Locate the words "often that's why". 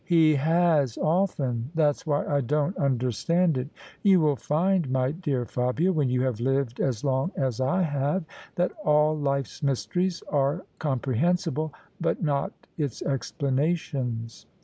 0.97-2.25